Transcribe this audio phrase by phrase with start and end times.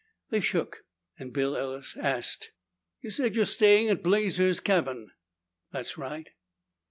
[0.31, 0.79] They shook
[1.19, 2.53] and Bill Ellis asked,
[3.01, 5.11] "You said you're staying at Blazer's cabin?"
[5.71, 6.27] "That's right."